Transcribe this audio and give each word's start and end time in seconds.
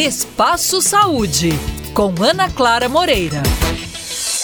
Espaço 0.00 0.80
Saúde, 0.80 1.50
com 1.92 2.14
Ana 2.24 2.50
Clara 2.50 2.88
Moreira. 2.88 3.42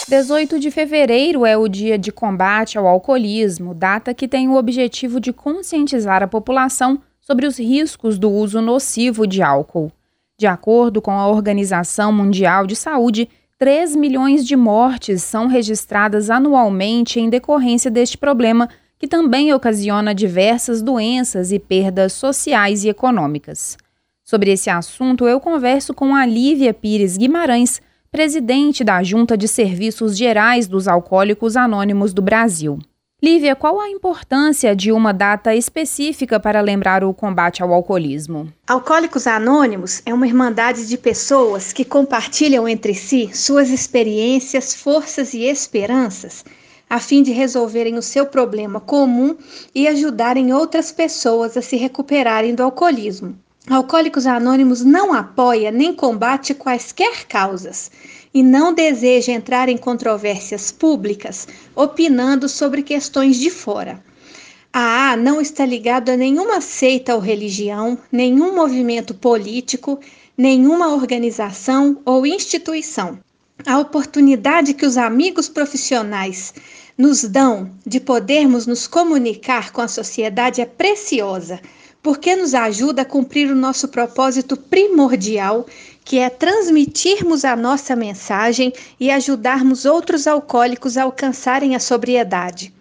18 0.07 0.59
de 0.59 0.69
fevereiro 0.69 1.47
é 1.47 1.57
o 1.57 1.67
dia 1.67 1.97
de 1.97 2.11
combate 2.11 2.77
ao 2.77 2.85
alcoolismo, 2.85 3.73
data 3.73 4.13
que 4.13 4.27
tem 4.27 4.47
o 4.47 4.55
objetivo 4.55 5.19
de 5.19 5.33
conscientizar 5.33 6.21
a 6.21 6.27
população 6.27 7.01
sobre 7.19 7.47
os 7.47 7.57
riscos 7.57 8.19
do 8.19 8.29
uso 8.29 8.61
nocivo 8.61 9.25
de 9.25 9.41
álcool. 9.41 9.91
De 10.37 10.45
acordo 10.45 11.01
com 11.01 11.09
a 11.09 11.27
Organização 11.27 12.13
Mundial 12.13 12.67
de 12.67 12.75
Saúde, 12.75 13.27
3 13.57 13.95
milhões 13.95 14.45
de 14.45 14.55
mortes 14.55 15.23
são 15.23 15.47
registradas 15.47 16.29
anualmente 16.29 17.19
em 17.19 17.31
decorrência 17.31 17.89
deste 17.89 18.15
problema, 18.15 18.69
que 18.99 19.07
também 19.07 19.51
ocasiona 19.51 20.13
diversas 20.13 20.83
doenças 20.83 21.51
e 21.51 21.57
perdas 21.57 22.13
sociais 22.13 22.83
e 22.83 22.89
econômicas. 22.89 23.75
Sobre 24.29 24.51
esse 24.51 24.69
assunto, 24.69 25.25
eu 25.25 25.39
converso 25.39 25.93
com 25.93 26.13
a 26.13 26.25
Lívia 26.25 26.73
Pires 26.73 27.15
Guimarães, 27.15 27.81
presidente 28.11 28.83
da 28.83 29.01
Junta 29.01 29.37
de 29.37 29.47
Serviços 29.47 30.17
Gerais 30.17 30.67
dos 30.67 30.85
Alcoólicos 30.85 31.55
Anônimos 31.55 32.13
do 32.13 32.21
Brasil. 32.21 32.77
Lívia, 33.23 33.55
qual 33.55 33.79
a 33.79 33.89
importância 33.89 34.75
de 34.75 34.91
uma 34.91 35.13
data 35.13 35.55
específica 35.55 36.41
para 36.41 36.59
lembrar 36.59 37.05
o 37.05 37.13
combate 37.13 37.63
ao 37.63 37.71
alcoolismo? 37.71 38.51
Alcoólicos 38.67 39.27
Anônimos 39.27 40.01
é 40.05 40.13
uma 40.13 40.27
irmandade 40.27 40.89
de 40.89 40.97
pessoas 40.97 41.71
que 41.71 41.85
compartilham 41.85 42.67
entre 42.67 42.93
si 42.93 43.29
suas 43.33 43.69
experiências, 43.69 44.75
forças 44.75 45.33
e 45.33 45.43
esperanças 45.43 46.43
a 46.89 46.99
fim 46.99 47.21
de 47.23 47.31
resolverem 47.31 47.97
o 47.97 48.01
seu 48.01 48.25
problema 48.25 48.79
comum 48.79 49.37
e 49.73 49.87
ajudarem 49.87 50.53
outras 50.53 50.91
pessoas 50.91 51.57
a 51.57 51.61
se 51.61 51.75
recuperarem 51.75 52.55
do 52.55 52.63
alcoolismo. 52.63 53.37
Alcoólicos 53.69 54.25
Anônimos 54.25 54.81
não 54.81 55.13
apoia 55.13 55.71
nem 55.71 55.93
combate 55.93 56.53
quaisquer 56.53 57.27
causas 57.27 57.91
e 58.33 58.41
não 58.41 58.73
deseja 58.73 59.33
entrar 59.33 59.67
em 59.67 59.75
controvérsias 59.75 60.71
públicas 60.71 61.45
opinando 61.75 62.47
sobre 62.47 62.81
questões 62.81 63.37
de 63.37 63.49
fora. 63.49 64.01
A 64.71 65.11
A 65.11 65.17
não 65.17 65.41
está 65.41 65.65
ligado 65.65 66.09
a 66.09 66.15
nenhuma 66.15 66.61
seita 66.61 67.13
ou 67.13 67.19
religião, 67.19 67.97
nenhum 68.09 68.55
movimento 68.55 69.13
político, 69.13 69.99
nenhuma 70.37 70.93
organização 70.93 72.01
ou 72.05 72.25
instituição. 72.25 73.19
A 73.65 73.77
oportunidade 73.79 74.73
que 74.73 74.85
os 74.85 74.95
amigos 74.95 75.49
profissionais 75.49 76.53
nos 76.97 77.23
dão 77.25 77.69
de 77.85 77.99
podermos 77.99 78.65
nos 78.65 78.87
comunicar 78.87 79.73
com 79.73 79.81
a 79.81 79.89
sociedade 79.89 80.61
é 80.61 80.65
preciosa 80.65 81.59
porque 82.01 82.35
nos 82.35 82.53
ajuda 82.53 83.01
a 83.01 83.05
cumprir 83.05 83.51
o 83.51 83.55
nosso 83.55 83.87
propósito 83.87 84.55
primordial, 84.55 85.65
que 86.03 86.19
é 86.19 86.29
transmitirmos 86.29 87.43
a 87.43 87.55
nossa 87.55 87.95
mensagem 87.95 88.71
e 88.99 89.11
ajudarmos 89.11 89.85
outros 89.85 90.25
alcoólicos 90.25 90.97
a 90.97 91.03
alcançarem 91.03 91.75
a 91.75 91.79
sobriedade. 91.79 92.73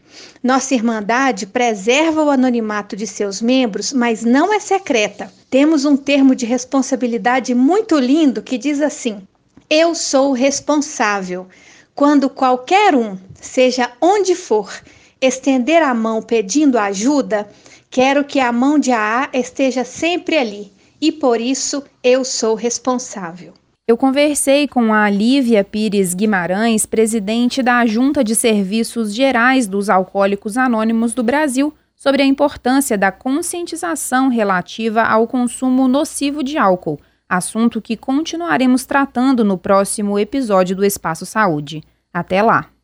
Nossa 0.42 0.74
Irmandade 0.74 1.46
preserva 1.46 2.22
o 2.22 2.30
anonimato 2.30 2.94
de 2.94 3.06
seus 3.06 3.42
membros, 3.42 3.92
mas 3.92 4.22
não 4.22 4.54
é 4.54 4.60
secreta. 4.60 5.32
Temos 5.50 5.84
um 5.84 5.96
termo 5.96 6.34
de 6.34 6.46
responsabilidade 6.46 7.54
muito 7.54 7.98
lindo 7.98 8.42
que 8.42 8.56
diz 8.56 8.80
assim: 8.80 9.26
Eu 9.68 9.94
sou 9.94 10.32
responsável. 10.32 11.48
Quando 11.94 12.30
qualquer 12.30 12.94
um, 12.94 13.18
seja 13.40 13.90
onde 14.00 14.34
for, 14.34 14.72
estender 15.20 15.82
a 15.82 15.94
mão 15.94 16.22
pedindo 16.22 16.78
ajuda, 16.78 17.48
Quero 17.90 18.24
que 18.24 18.40
a 18.40 18.52
mão 18.52 18.78
de 18.78 18.92
AA 18.92 19.30
esteja 19.32 19.84
sempre 19.84 20.36
ali 20.36 20.70
e 21.00 21.10
por 21.10 21.40
isso 21.40 21.82
eu 22.02 22.24
sou 22.24 22.54
responsável. 22.54 23.54
Eu 23.88 23.96
conversei 23.96 24.66
com 24.66 24.92
a 24.92 25.08
Lívia 25.08 25.62
Pires 25.62 26.12
Guimarães, 26.12 26.84
presidente 26.84 27.62
da 27.62 27.86
Junta 27.86 28.22
de 28.22 28.34
Serviços 28.34 29.14
Gerais 29.14 29.66
dos 29.66 29.88
Alcoólicos 29.88 30.58
Anônimos 30.58 31.14
do 31.14 31.22
Brasil, 31.22 31.72
sobre 31.94 32.20
a 32.22 32.26
importância 32.26 32.98
da 32.98 33.10
conscientização 33.10 34.28
relativa 34.28 35.02
ao 35.02 35.26
consumo 35.26 35.88
nocivo 35.88 36.42
de 36.42 36.58
álcool, 36.58 37.00
assunto 37.26 37.80
que 37.80 37.96
continuaremos 37.96 38.84
tratando 38.84 39.42
no 39.44 39.56
próximo 39.56 40.18
episódio 40.18 40.76
do 40.76 40.84
Espaço 40.84 41.24
Saúde. 41.24 41.82
Até 42.12 42.42
lá! 42.42 42.75